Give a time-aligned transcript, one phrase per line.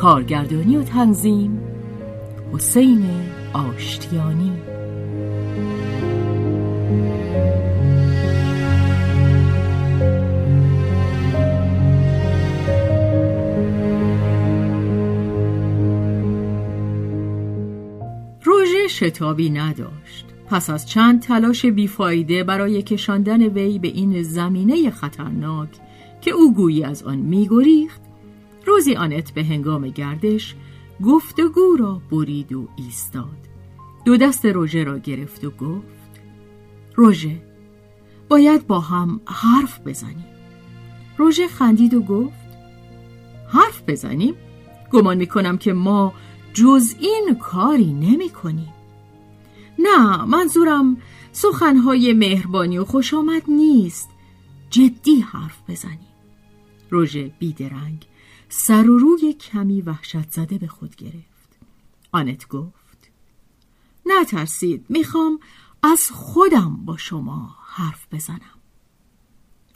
[0.00, 1.60] کارگردانی و تنظیم.
[2.52, 3.04] حسین
[3.52, 4.52] آشتیانی.
[18.42, 20.26] روژه شتابی نداشت.
[20.46, 25.68] پس از چند تلاش بیفایده برای کشاندن وی به این زمینه خطرناک
[26.20, 28.09] که او گویی از آن میگریخت
[28.66, 30.54] روزی آنت به هنگام گردش
[31.04, 33.38] گفتگو را برید و ایستاد.
[34.04, 36.10] دو دست روژه را گرفت و گفت
[36.94, 37.42] روژه
[38.28, 40.26] باید با هم حرف بزنیم.
[41.18, 42.50] روژه خندید و گفت
[43.48, 44.34] حرف بزنیم؟
[44.92, 46.14] گمان می‌کنم که ما
[46.54, 48.72] جز این کاری نمی کنیم
[49.78, 50.96] نه منظورم
[51.32, 54.10] سخنهای مهربانی و خوش آمد نیست.
[54.70, 56.08] جدی حرف بزنیم.
[56.90, 58.06] روژه بیدرنگ
[58.52, 61.58] سر و روی کمی وحشت زده به خود گرفت.
[62.12, 63.10] آنت گفت
[64.06, 65.40] نه ترسید می‌خوام
[65.82, 68.58] از خودم با شما حرف بزنم.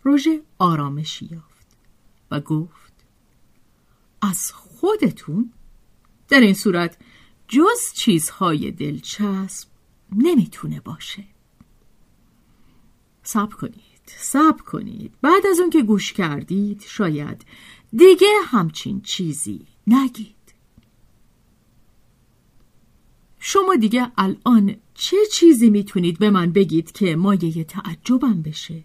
[0.03, 1.77] روژه آرامشی یافت
[2.31, 2.93] و گفت
[4.23, 5.53] از خودتون؟
[6.29, 6.99] در این صورت
[7.49, 9.69] جز چیزهای دلچسب
[10.13, 11.25] نمی‌تونه باشه.
[13.23, 13.94] صبر کنید.
[14.07, 15.13] صبر کنید.
[15.23, 17.45] بعد از اون که گوش کردید شاید
[17.93, 20.35] دیگه همچین چیزی نگید.
[23.39, 28.85] شما دیگه الان چه چیزی می‌تونید به من بگید که مایه تعجبم بشه؟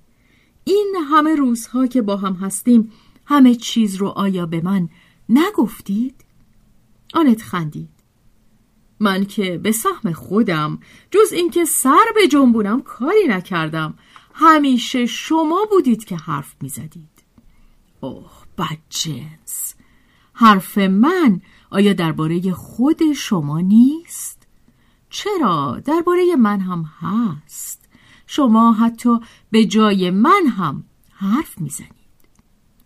[0.63, 2.91] این همه روزها که با هم هستیم
[3.25, 4.89] همه چیز رو آیا به من
[5.29, 6.15] نگفتید؟
[7.13, 7.89] آنت خندید.
[8.99, 10.79] من که به سهم خودم
[11.11, 13.97] جز اینکه سر به جنبونم کاری نکردم.
[14.33, 17.23] همیشه شما بودید که حرف می‌زدید.
[17.99, 19.75] اوه بدجنس
[20.33, 24.47] حرف من آیا درباره خود شما نیست؟
[25.09, 27.89] چرا؟ درباره من هم هست.
[28.27, 29.19] شما حتی
[29.51, 31.89] به جای من هم حرف می‌زنید.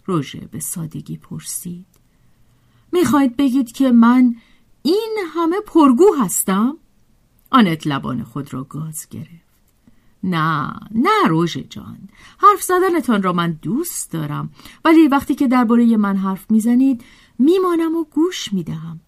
[0.06, 1.86] روژه به سادگی پرسید.
[2.92, 4.36] می‌خواید بگید که من
[4.82, 6.78] این همه پرگو هستم؟
[7.50, 9.43] آنت لبان خود را گاز گرفت.
[10.24, 12.10] نه نه روژه جان.
[12.38, 14.50] حرف زدنتان را من دوست دارم.
[14.86, 17.04] ولی وقتی که درباره من حرف می‌زنید
[17.40, 19.00] میمانم و گوش می‌دهم.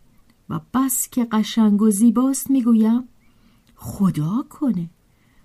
[0.49, 3.03] و بس که قشنگ و زیباست می‌گویم
[3.75, 4.89] خدا کنه.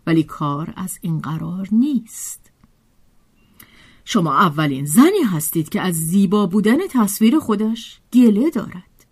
[0.06, 2.50] ولی کار از این قرار نیست.
[4.04, 9.06] شما اولین زنی هستید که از زیبا بودن تصویر خودش گله دارد.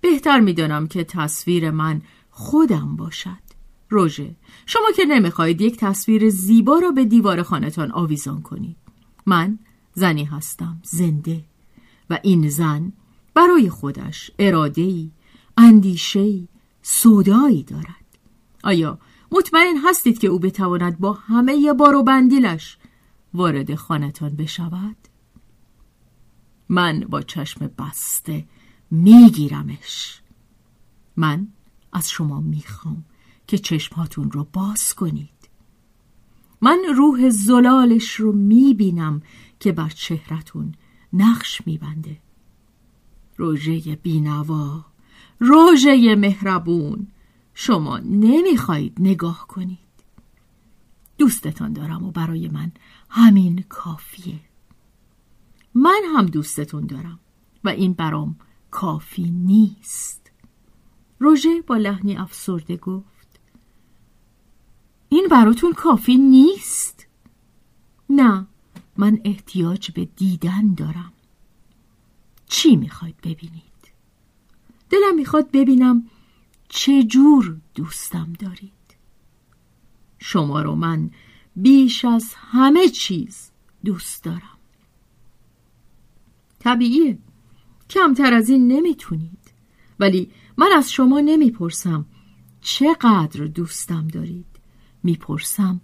[0.00, 3.49] بهتر می‌دانم که تصویر من خودم باشد.
[3.90, 4.34] روژه
[4.66, 8.76] شما که نمی‌خواهید یک تصویر زیبا را به دیوار خانهتان آویزان کنید.
[9.26, 9.58] من
[9.94, 11.44] زنی هستم زنده.
[12.10, 12.92] و این زن
[13.34, 15.10] برای خودش ارادهی
[15.56, 16.48] اندیشهی
[16.82, 18.18] سودایی دارد.
[18.64, 18.98] آیا
[19.32, 22.78] مطمئن هستید که او بتواند با همه بار و بندیلش
[23.34, 24.96] وارد خانهتان بشود؟
[26.68, 28.44] من با چشم بسته
[28.90, 30.20] میگیرمش.
[31.16, 31.48] من
[31.92, 33.04] از شما می‌خوام.
[33.50, 35.50] که چشماتون رو باز کنید.
[36.60, 39.22] من روح زلالش رو می‌بینم
[39.60, 40.74] که بر چهرتون
[41.12, 42.18] نقش میبنده.
[43.36, 44.84] روژه بینوا
[45.40, 47.06] روژه مهربون
[47.54, 49.78] شما نمی‌خواهید نگاه کنید.
[51.18, 52.72] دوستتان دارم و برای من
[53.08, 54.40] همین کافیه.
[55.74, 57.18] من هم دوستتون دارم
[57.64, 58.36] و این برام
[58.70, 60.30] کافی نیست.
[61.18, 63.09] روژه با لحنی افسرده گفت
[65.20, 67.06] این براتون کافی نیست؟
[68.10, 68.46] نه
[68.96, 71.12] من احتیاج به دیدن دارم.
[72.46, 73.92] چی می‌خواید ببینید؟
[74.90, 76.06] دلم می‌خواد ببینم
[76.68, 78.72] چه جور دوستم دارید.
[80.18, 81.10] شما رو من
[81.56, 83.50] بیش از همه چیز
[83.84, 84.58] دوست دارم.
[86.58, 87.18] طبیعیه
[87.90, 89.52] کمتر از این نمی‌تونید.
[90.00, 92.06] ولی من از شما نمی‌پرسم
[92.60, 94.49] چقدر دوستم دارید.
[95.02, 95.80] می‌پرسم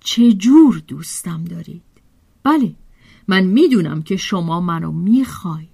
[0.00, 1.82] چه جور دوستم دارید؟
[2.42, 2.74] بله
[3.28, 5.68] من می‌دونم که شما منو می‌خواید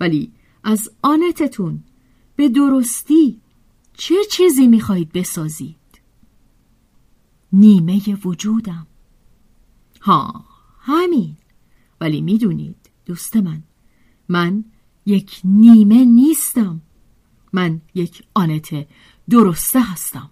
[0.00, 0.32] ولی
[0.64, 1.84] از آنتتون
[2.36, 3.40] به درستی
[3.94, 5.76] چه چیزی می‌خواهید بسازید؟
[7.52, 8.86] نیمه وجودم.
[10.00, 10.44] ها
[10.80, 11.36] همین.
[12.00, 13.62] ولی می‌دونید دوست من
[14.28, 14.64] من
[15.06, 16.80] یک نیمه نیستم.
[17.52, 18.86] من یک آنت
[19.30, 20.30] درسته هستم.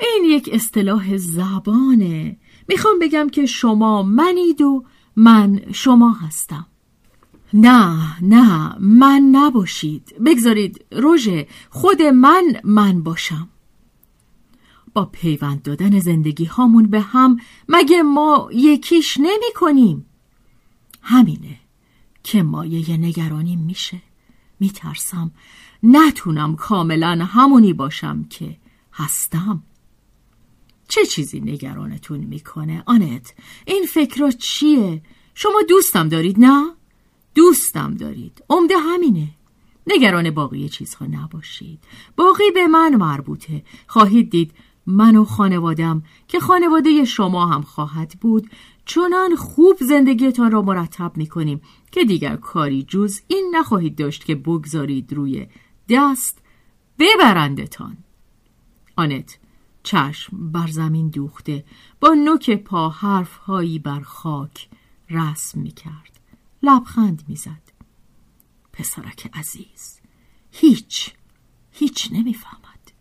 [0.00, 2.36] این یک اصطلاح زبانه.
[2.68, 4.84] می‌خوام بگم که شما منید و
[5.16, 6.66] من شما هستم.
[7.54, 10.14] نه نه من نباشید.
[10.26, 13.48] بگذارید روژه خود من من باشم.
[14.94, 17.36] با پیوند دادن زندگی هامون به هم
[17.68, 20.06] مگه ما یکیش نمی کنیم؟
[21.02, 21.56] همینه
[22.22, 24.02] که مایه نگرانیم میشه.
[24.60, 25.30] میترسم
[25.82, 28.56] نتونم کاملا همونی باشم که
[28.92, 29.62] هستم.
[30.94, 33.34] چه چیزی نگرانتون می‌کنه؟ آنت
[33.66, 35.02] این فکر چیه؟
[35.34, 36.72] شما دوستم دارید نه؟
[37.34, 38.44] دوستم دارید.
[38.50, 39.28] عمده همینه.
[39.86, 41.78] نگران باقی چیزها نباشید.
[42.16, 43.62] باقی به من مربوطه.
[43.86, 44.52] خواهید دید
[44.86, 48.50] من و خانوادم که خانواده شما هم خواهد بود
[48.86, 51.60] چنان خوب زندگیتان را مرتب می کنیم
[51.92, 55.46] که دیگر کاری جز این نخواهید داشت که بگذارید روی
[55.88, 56.38] دست
[56.98, 57.96] ببرندتان.
[58.96, 59.38] آنت
[59.84, 61.64] چشم بر زمین دوخته
[62.00, 64.68] با نوک پا حرف هایی بر خاک
[65.10, 66.20] رسم می کرد
[66.62, 67.72] لبخند می زد
[68.72, 70.00] پسرک عزیز
[70.50, 71.14] هیچ
[71.70, 72.92] هیچ نمی‌فهمد.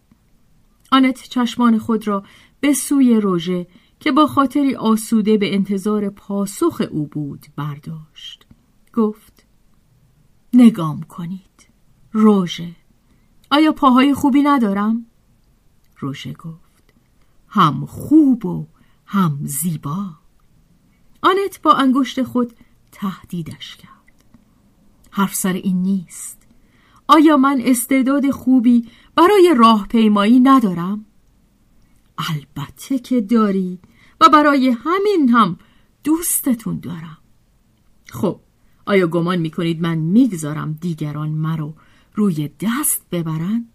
[0.92, 2.24] آنت چشمان خود را
[2.60, 3.68] به سوی روژه
[4.00, 8.46] که با خاطری آسوده به انتظار پاسخ او بود برداشت.
[8.94, 9.46] گفت
[10.54, 11.68] نگام کنید
[12.12, 12.76] روژه.
[13.52, 15.06] آیا پاهای خوبی ندارم؟
[16.00, 16.63] روژه گفت.
[17.54, 18.68] هم خوب و
[19.06, 20.06] هم زیبا
[21.22, 22.54] آنت با انگشت خود
[22.92, 24.24] تهدیدش کرد
[25.12, 26.48] حرف سر این نیست
[27.08, 31.06] آیا من استعداد خوبی برای راهپیمایی ندارم؟
[32.18, 33.80] البته که داری
[34.22, 35.60] و برای همین هم
[36.04, 37.18] دوستتون دارم
[38.10, 38.40] خب
[38.86, 41.74] آیا گمان می‌کنید من می‌گذارم دیگران مرا
[42.14, 43.73] روی دست ببرن؟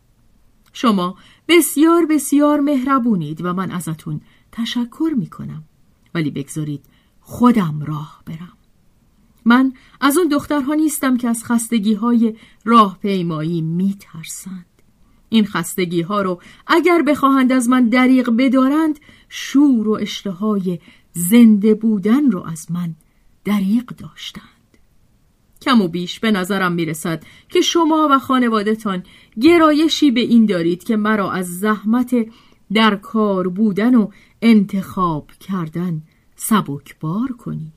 [0.81, 1.17] شما
[1.49, 4.21] بسیار بسیار مهربونید و من ازتون
[4.53, 5.65] تشکر می‌کنم.
[6.15, 6.85] ولی بگذارید
[7.21, 8.53] خودم راه برم.
[9.45, 14.67] من از اون دخترها نیستم که از خستگی های راهپیمایی میترسند.
[15.29, 18.99] این خستگی ها رو اگر بخواهند از من دریغ بدارند
[19.29, 20.79] شور و اشتهای
[21.13, 22.95] زنده بودن رو از من
[23.45, 24.57] دریغ داشتند.
[25.62, 29.02] کم و بیش به نظرم می‌رسد که شما و خانوادتان
[29.40, 32.15] گرایشی به این دارید که مرا از زحمت
[32.72, 34.08] در کار بودن و
[34.43, 36.03] انتخاب کردن
[36.36, 37.72] سبکبار کنید.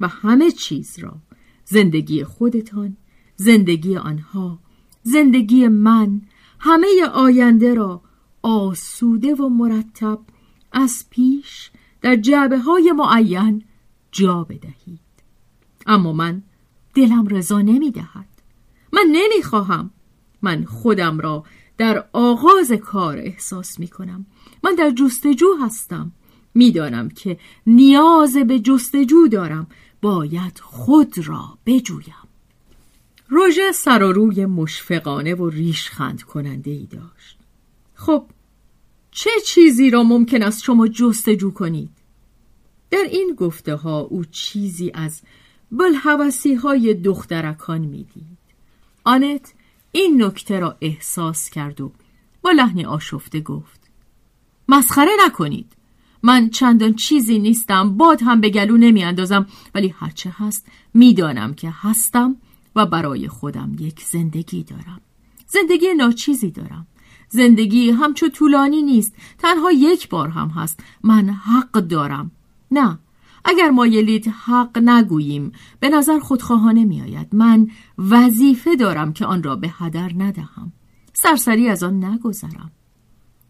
[0.00, 1.16] و همه چیز را
[1.64, 2.96] زندگی خودتان
[3.36, 4.58] زندگی آنها
[5.02, 6.20] زندگی من
[6.58, 8.02] همه آینده را
[8.42, 10.18] آسوده و مرتب
[10.72, 11.70] از پیش
[12.00, 13.64] در جعبه های معین
[14.12, 15.00] جا بدهید.
[15.86, 16.42] اما من
[16.94, 18.26] دلم رضا نمی دهد
[18.92, 19.90] من نمی خواهم
[20.42, 21.44] من خودم را
[21.78, 24.26] در آغاز کار احساس می کنم
[24.64, 26.12] من در جستجو هستم.
[26.54, 29.66] می‌دانم که نیاز به جستجو دارم.
[30.02, 32.14] باید خود را بجویم.
[33.28, 37.38] روژه سر و روی مشفقانه و ریشخند کننده ای داشت.
[37.94, 38.24] خب
[39.10, 41.90] چه چیزی را ممکن است شما جستجو کنید؟
[42.90, 45.22] در این گفته ها او چیزی از
[45.72, 48.38] بلحوثی های دخترکان می‌دید.
[49.04, 49.52] آنت
[49.92, 51.92] این نکته را احساس کرد و
[52.42, 53.80] با لحنی آشفته گفت
[54.68, 55.72] مسخره نکنید.
[56.22, 61.70] من چندان چیزی نیستم باد هم به گلو نمی اندازم ولی هرچه هست می‌دانم که
[61.70, 62.36] هستم
[62.76, 65.00] و برای خودم یک زندگی دارم.
[65.46, 66.86] زندگی ناچیزی دارم.
[67.28, 70.80] زندگی همچو طولانی نیست تنها یک بار هم هست.
[71.02, 72.30] من حق دارم.
[72.70, 72.98] نه
[73.44, 79.56] اگر مایلید حق نگوییم به نظر خودخواهانه می آید من وظیفه دارم که آن را
[79.56, 80.72] به هدر ندهم
[81.12, 82.70] سرسری از آن نگذرم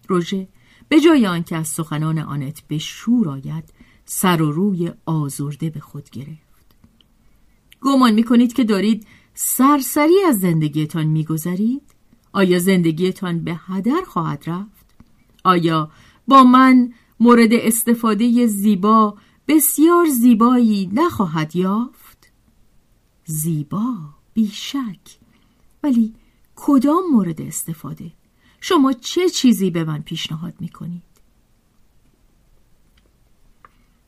[0.08, 0.48] روژه
[0.88, 3.64] به جای آنکه از سخنان آنت به شور آید
[4.04, 6.50] سر و روی آزرده به خود گرفت
[7.80, 11.82] گمان می کنید که دارید سرسری از زندگیتان میگذرید؟
[12.32, 14.86] آیا زندگیتان به هدر خواهد رفت؟
[15.44, 15.90] آیا
[16.28, 19.16] با من مورد استفاده زیبا
[19.50, 22.32] بسیار زیبایی نخواهد یافت؟
[23.24, 23.94] زیبا
[24.34, 25.18] بیشک
[25.82, 26.14] ولی
[26.56, 28.12] کدام مورد استفاده؟
[28.60, 31.02] شما چه چیزی به من پیشنهاد می کنید؟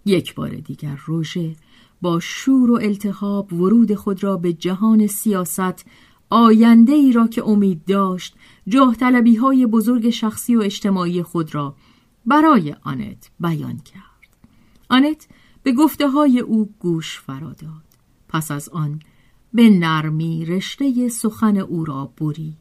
[0.05, 1.57] یک بار دیگر روژه
[2.03, 5.85] با شور و التحاب ورود خود را به جهان سیاست
[6.31, 8.35] آینده ای را که امید داشت
[8.69, 8.97] جاه
[9.41, 11.77] های بزرگ شخصی و اجتماعی خود را
[12.27, 14.12] برای آنت بیان کرد
[14.93, 15.29] آنت
[15.63, 17.85] به گفته های او گوش فراداد.
[18.29, 19.01] پس از آن
[19.55, 22.57] به نرمی رشته سخن او را برید.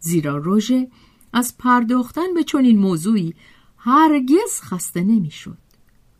[0.00, 0.88] زیرا روژه
[1.32, 3.34] از پرداختن به چنین موضوعی
[3.76, 5.58] هرگز خسته نمی‌شد.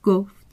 [0.02, 0.46] گفت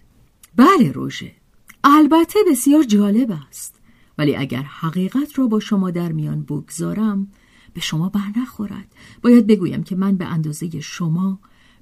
[0.55, 1.35] بله روژه
[1.83, 3.79] البته بسیار جالب است.
[4.17, 7.31] ولی اگر حقیقت را با شما در میان بگذارم
[7.73, 8.95] به شما بر نخورد.
[9.21, 11.39] باید بگویم که من به اندازه شما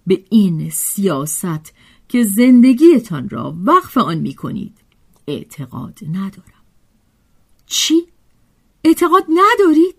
[0.08, 1.74] به این سیاست
[2.08, 4.78] که زندگیتان را وقف آن می کنید
[5.28, 6.64] اعتقاد ندارم.
[7.66, 8.08] چی؟
[8.84, 9.96] اعتقاد ندارید؟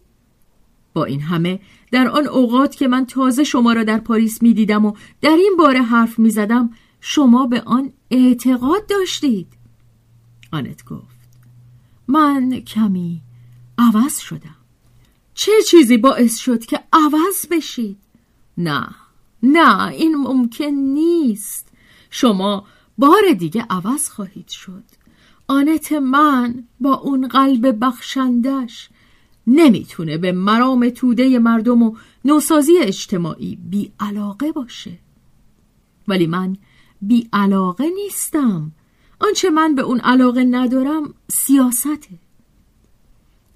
[0.94, 1.60] با این همه
[1.92, 5.54] در آن اوقات که من تازه شما را در پاریس می دیدم و در این
[5.58, 6.70] باره حرف می زدم
[7.00, 9.46] شما به آن اعتقاد داشتید.
[10.52, 11.16] آنت گفت
[12.08, 13.22] من کمی
[13.78, 14.56] عوض شدم.
[15.34, 17.98] چه چیزی باعث شد که عوض بشید؟
[18.58, 18.88] نه
[19.42, 21.65] نه این ممکن نیست.
[22.16, 22.64] شما
[22.99, 24.85] بار دیگه عوض خواهید شد.
[25.49, 28.88] آنت من با اون قلب بخشندش
[29.46, 34.99] نمی‌تونه به مرام توده مردم و نوسازی اجتماعی بی علاقه باشه.
[36.08, 36.56] ولی من
[37.02, 38.73] بی علاقه نیستم.
[39.20, 42.18] آنچه من به اون علاقه ندارم سیاسته.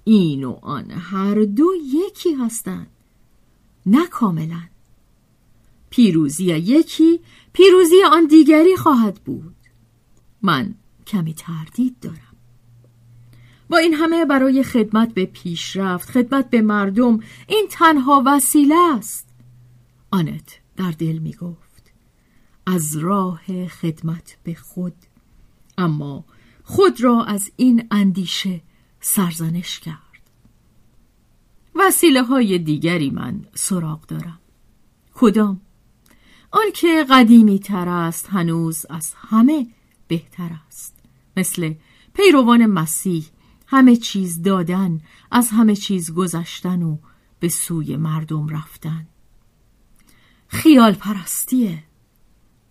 [0.03, 2.87] این و آن هر دو یکی هستند.
[3.85, 4.07] نه
[5.91, 7.19] پیروزی یکی
[7.53, 9.55] پیروزی آن دیگری خواهد بود.
[10.41, 10.75] من
[11.07, 12.35] کمی تردید دارم.
[13.69, 19.27] با این همه برای خدمت به پیشرفت خدمت به مردم این تنها وسیله است.
[20.11, 21.93] آنت در دل می گفت
[22.65, 24.95] از راه خدمت به خود
[25.77, 26.25] اما
[26.63, 28.61] خود را از این اندیشه
[28.99, 29.97] سرزنش کرد.
[31.75, 34.39] وسیله های دیگری من سراغ دارم.
[35.13, 35.61] کدام؟
[36.51, 39.67] آنکه قدیمی تر است هنوز از همه
[40.07, 40.99] بهتر است.
[41.37, 41.73] مثل
[42.13, 43.25] پیروان مسیح
[43.67, 46.97] همه چیز دادن از همه چیز گذشتن و
[47.39, 49.07] به سوی مردم رفتن.
[50.47, 51.83] خیال پرستیه.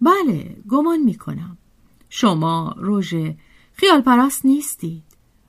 [0.01, 1.59] بله گمان می کنم
[2.09, 3.37] شما روژه
[3.73, 5.05] خیال پرست نیستید.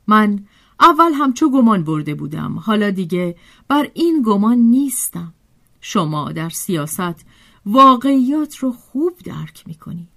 [0.07, 0.45] من
[0.79, 3.35] اول همچو گمان برده بودم حالا دیگه
[3.67, 5.33] بر این گمان نیستم.
[5.81, 7.25] شما در سیاست
[7.65, 10.07] واقعیات رو خوب درک می کنید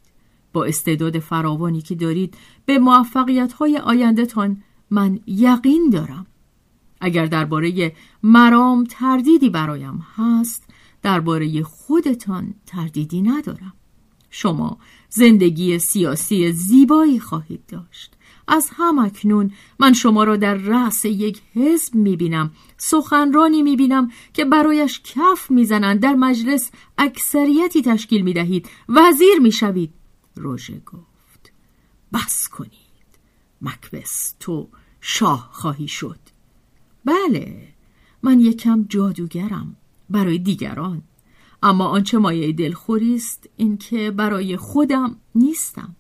[0.53, 2.37] با استعداد فراوانی که دارید
[2.67, 6.27] به موفقیت های آیندهتان من یقین دارم.
[7.01, 10.65] اگر درباره مرام تردیدی برایم هست
[11.03, 13.73] درباره خودتان تردیدی ندارم.
[14.31, 18.14] شما زندگی سیاسی زیبایی خواهید داشت.
[18.49, 22.53] از هم اکنون من شما را در رأس یک حزب می‌بینم.
[22.77, 26.01] سخنرانی می‌بینم که برایش کف می‌زنند.
[26.01, 28.69] در مجلس اکثریتی تشکیل می‌دهید.
[28.89, 29.93] وزیر می‌شوید.
[30.37, 31.53] روژه گفت
[32.13, 32.71] بس کنید.
[33.63, 34.69] مکبس تو
[35.01, 36.19] شاه خواهی شد.
[37.05, 37.69] بله
[38.23, 39.77] من یکم جادوگرم
[40.11, 41.03] برای دیگران.
[41.63, 45.97] اما آنچه مایه دلخوری است اینکه برای خودم نیستم.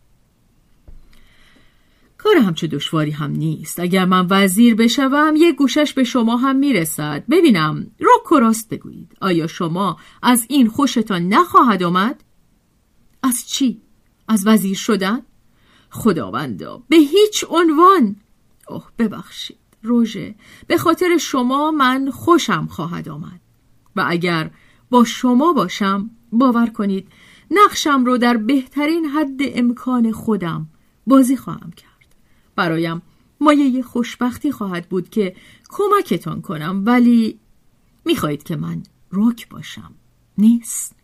[2.24, 3.80] کار همچه دشواری هم نیست.
[3.80, 7.24] اگر من وزیر بشوم یک گوشش به شما هم می‌رسد.
[7.30, 9.16] ببینم رک و راست بگویید.
[9.20, 12.24] آیا شما از این خوشتان نخواهد آمد؟
[13.22, 13.80] از چی؟
[14.28, 15.22] از وزیر شدن؟
[15.90, 18.16] خداوندا به هیچ عنوان.
[18.68, 19.58] اوه ببخشید.
[19.82, 20.34] روژه
[20.66, 23.40] به خاطر شما من خوشم خواهد آمد.
[23.96, 24.50] و اگر
[24.90, 27.08] با شما باشم باور کنید
[27.50, 30.68] نقشم رو در بهترین حد امکان خودم
[31.06, 31.93] بازی خواهم کرد.
[32.56, 33.02] برایم.
[33.40, 35.36] مایه خوشبختی خواهد بود که
[35.68, 37.38] کمکتان کنم ولی
[38.04, 38.82] می‌خواهید که من
[39.12, 39.94] رک باشم.
[40.38, 40.94] نیست.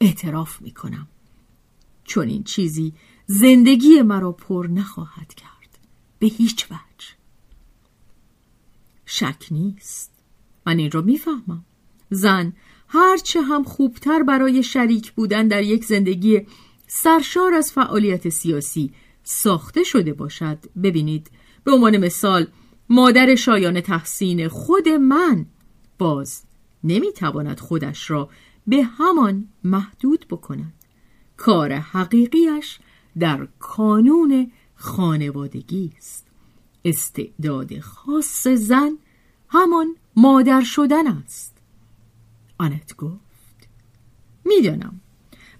[0.00, 1.08] اعتراف می‌کنم.
[2.04, 2.92] چون این چیزی
[3.26, 5.78] زندگی مرا پر نخواهد کرد.
[6.18, 7.08] به هیچ وجه.
[9.06, 10.12] شک نیست.
[10.66, 11.64] من این را می‌فهمم.
[12.10, 12.52] زن
[12.88, 16.40] هرچه هم خوبتر برای شریک بودن در یک زندگی
[16.86, 18.92] سرشار از فعالیت سیاسی
[19.24, 20.58] ساخته شده باشد.
[20.82, 21.30] ببینید
[21.64, 22.46] به عنوان مثال
[22.88, 25.46] مادر شایان تحسین خود من
[25.98, 26.42] باز
[26.84, 28.28] نمی‌تواند خودش را
[28.66, 30.72] به همان محدود بکند.
[31.36, 32.78] کار حقیقیش
[33.18, 36.26] در کانون خانوادگی است.
[36.84, 38.98] استعداد خاص زن
[39.48, 41.56] همان مادر شدن است.
[42.58, 43.68] آنت گفت
[44.44, 45.00] می‌دانم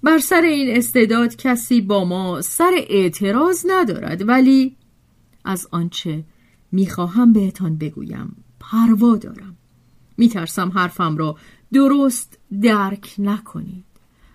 [0.03, 4.77] بر سر این استعداد کسی با ما سر اعتراض ندارد ولی
[5.45, 6.25] از آنچه
[6.73, 9.57] می‌خواهم بهتان بگویم پروا دارم.
[10.17, 11.37] میترسم حرفم را
[11.73, 13.85] درست درک نکنید.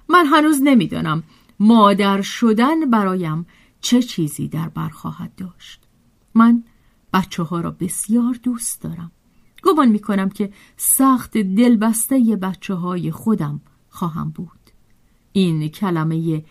[0.09, 1.23] من هنوز نمی‌دانم
[1.59, 3.45] مادر شدن برایم
[3.81, 5.81] چه چیزی در بر خواهد داشت.
[6.35, 6.63] من
[7.13, 9.11] بچه ها را بسیار دوست دارم.
[9.63, 14.51] گمان می کنم که سخت دلبسته بچه های خودم خواهم بود.
[15.37, 16.43] این کلمه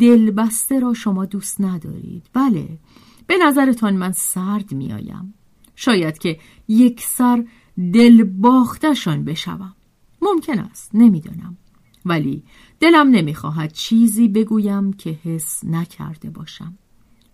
[0.00, 2.26] دلبسته را شما دوست ندارید.
[2.32, 2.78] بله
[3.26, 5.34] به نظرتان من سرد میآیم.
[5.76, 7.44] شاید که یک سر
[7.92, 9.74] دل باختشان بشوم.
[10.22, 11.56] ممکن است نمی‌دانم.
[12.04, 12.42] ولی
[12.80, 16.78] دلم نمی‌خواهد چیزی بگویم که حس نکرده باشم.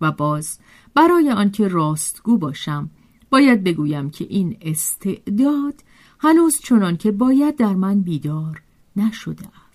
[0.01, 0.59] و باز
[0.93, 2.89] برای آنکه راستگو باشم
[3.29, 5.83] باید بگویم که این استعداد
[6.19, 8.61] هنوز چنان که باید در من بیدار
[8.95, 9.66] نشده است.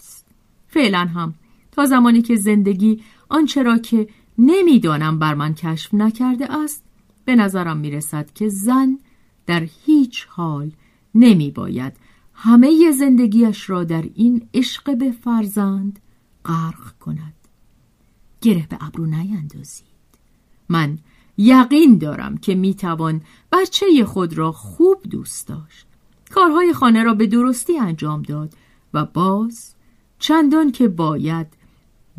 [0.73, 1.35] فعلا هم.
[1.73, 6.85] تا زمانی که زندگی آنچه را که نمی‌دانم بر من کشف نکرده است
[7.25, 8.99] به نظرم می‌رسد که زن
[9.47, 10.71] در هیچ حال
[11.15, 11.93] نمی باید
[12.35, 15.99] همه زندگیش را در این عشق به فرزند
[16.45, 17.35] غرق کند.
[18.41, 19.87] گره به ابرو نیندازید.
[20.69, 20.99] من
[21.39, 23.21] یقین دارم که می‌توان
[23.53, 25.87] بچه خود را خوب دوست داشت.
[26.31, 28.55] کارهای خانه را به درستی انجام داد
[28.95, 29.75] و باز
[30.23, 31.47] چندان که باید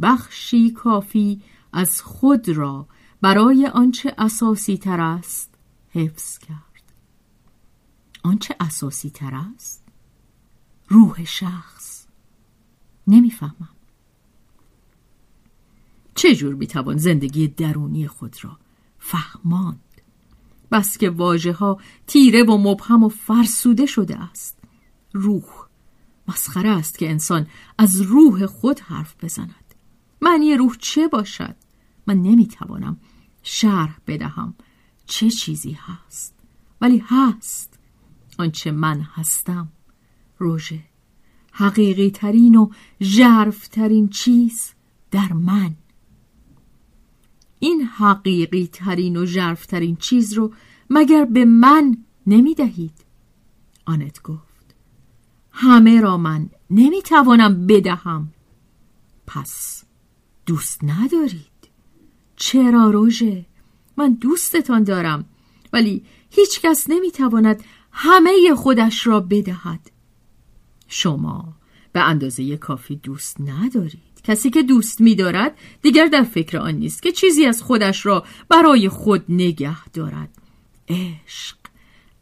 [0.01, 1.41] بخشی کافی
[1.73, 2.87] از خود را
[3.21, 5.49] برای آنچه اساسی تر است
[5.89, 6.93] حفظ کرد.
[8.23, 9.83] آنچه اساسی تر است
[10.87, 12.05] روح شخص.
[13.07, 13.69] نمی‌فهمم.
[16.15, 18.57] چجور می‌توان زندگی درونی خود را
[18.99, 19.79] فهماند؟
[20.71, 24.57] بس که واجه ها تیره و مبهم و فرسوده شده است.
[25.13, 25.43] روح
[26.27, 29.73] مسخره است که انسان از روح خود حرف بزند.
[30.21, 31.55] معنی روح چه باشد؟
[32.07, 32.97] من نمی‌توانم
[33.43, 34.53] شرح بدهم
[35.05, 36.33] چه چیزی هست.
[36.81, 37.79] ولی هست.
[38.37, 39.71] آنچه من هستم.
[40.37, 40.79] روژه.
[41.51, 44.73] حقیقی ترین و جرف ترین چیز
[45.11, 45.75] در من.
[47.59, 50.53] این حقیقی ترین و جرف ترین چیز رو
[50.89, 53.05] مگر به من نمی دهید
[53.85, 54.52] آنت گفت.
[55.63, 58.33] همه را من نمی توانم بدهم.
[59.27, 59.83] پس
[60.45, 61.43] دوست ندارید.
[62.35, 63.45] چرا روژه
[63.97, 65.25] من دوستتان دارم
[65.73, 69.91] ولی هیچ کس نمی تواند همه خودش را بدهد.
[70.87, 71.53] شما
[71.93, 74.13] به اندازه کافی دوست ندارید.
[74.23, 78.23] کسی که دوست می دارد دیگر در فکر آن نیست که چیزی از خودش را
[78.49, 80.29] برای خود نگه دارد.
[80.89, 81.57] عشق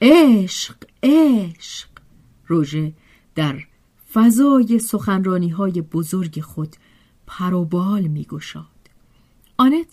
[0.01, 1.87] عشق عشق.
[2.47, 2.93] روژه
[3.35, 3.59] در
[4.13, 6.75] فضای سخنرانی های بزرگ خود
[7.27, 8.65] پروبال می گشاد
[9.57, 9.87] آنت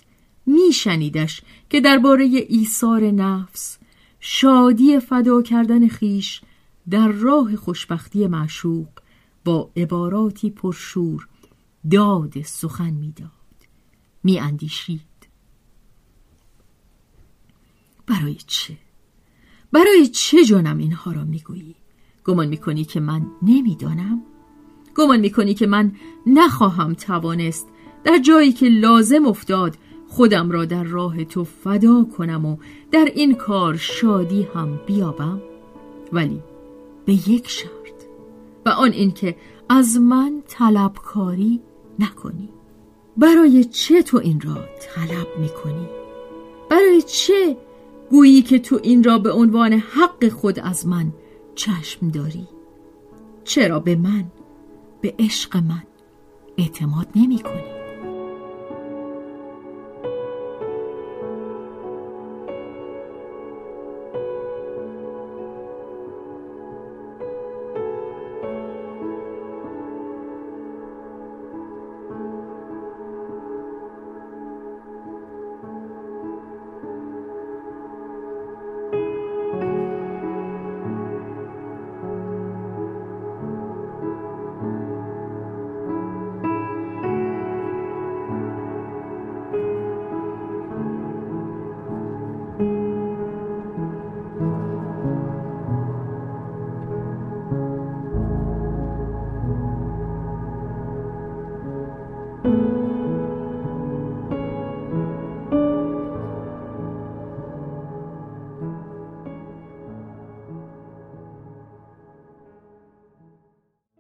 [0.47, 3.79] میشنیدش که درباره ایثار نفس
[4.21, 6.41] شادی فدا کردن خیش
[6.91, 8.89] در راه خوشبختی معشوق
[9.45, 11.29] با عباراتی پرشور
[11.91, 13.31] داد سخن می‌داد.
[14.25, 15.01] میاندیشید.
[18.07, 18.77] برای چه؟
[19.73, 21.75] برای چه جانم اینها را می‌گویی
[22.29, 24.23] گمان می‌کنی که من نمی‌دانم؟
[24.95, 25.93] گمان می‌کنی که من
[26.27, 27.69] نخواهم توانست
[28.05, 29.75] در جایی که لازم افتاد
[30.09, 32.57] خودم را در راه تو فدا کنم و
[32.91, 35.41] در این کار شادی هم بیابم؟
[36.13, 36.43] ولی
[37.05, 37.69] به یک شرط
[38.67, 39.37] و آن اینکه
[39.69, 41.61] از من طلبکاری
[41.99, 42.49] نکنی.
[43.17, 45.89] برای چه تو این را طلب می‌کنی؟
[46.71, 47.57] برای چه
[48.11, 51.13] گویی که تو این را به عنوان حق خود از من
[51.59, 52.49] چشم داری
[53.45, 54.25] چرا به من
[55.01, 55.83] به عشق من
[56.59, 57.78] اعتماد نمی کنی؟